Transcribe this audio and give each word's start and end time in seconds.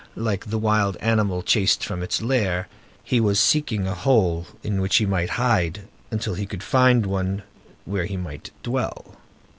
Like 0.15 0.45
the 0.49 0.57
wild 0.57 0.97
animal 0.97 1.43
chased 1.43 1.83
from 1.83 2.01
its 2.01 2.23
lair, 2.23 2.67
he 3.03 3.19
was 3.21 3.39
seeking 3.39 3.85
a 3.85 3.93
hole 3.93 4.47
in 4.63 4.81
which 4.81 4.95
he 4.95 5.05
might 5.05 5.29
hide 5.37 5.81
until 6.09 6.33
he 6.33 6.47
could 6.47 6.63
find 6.63 7.05
one 7.05 7.43
where 7.85 8.05
he 8.05 8.17
might 8.17 8.49
dwell. 8.63 9.17